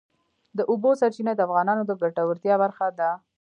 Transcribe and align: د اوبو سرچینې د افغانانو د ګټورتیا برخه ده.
د 0.57 0.59
اوبو 0.71 0.89
سرچینې 0.99 1.33
د 1.35 1.41
افغانانو 1.47 1.83
د 1.85 1.91
ګټورتیا 2.01 2.53
برخه 2.63 2.87
ده. 2.99 3.09